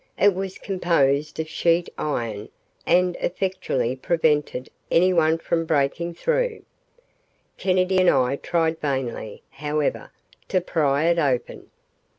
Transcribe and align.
It 0.17 0.33
was 0.33 0.57
composed 0.57 1.39
of 1.39 1.47
sheet 1.47 1.87
iron 1.95 2.49
and 2.87 3.15
effectually 3.19 3.95
prevented 3.95 4.71
anyone 4.89 5.37
from 5.37 5.63
breaking 5.65 6.15
through. 6.15 6.63
Kennedy 7.59 7.99
and 7.99 8.09
I 8.09 8.37
tried 8.37 8.79
vainly, 8.81 9.43
however, 9.51 10.11
to 10.47 10.59
pry 10.59 11.03
it 11.05 11.19
open. 11.19 11.69